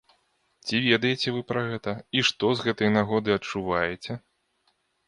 Ці 0.65 0.79
ведаеце 0.85 1.27
вы 1.35 1.41
пра 1.53 1.61
гэта 1.69 1.91
і 2.17 2.25
што 2.33 2.45
з 2.57 2.69
гэтай 2.71 2.89
нагоды 2.99 3.29
адчуваеце? 3.41 4.23